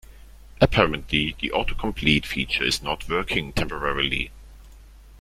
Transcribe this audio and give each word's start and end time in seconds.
Apparently, 0.59 1.35
the 1.39 1.51
autocomplete 1.51 2.25
feature 2.25 2.63
is 2.63 2.81
not 2.81 3.07
working 3.07 3.53
temporarily. 3.53 4.31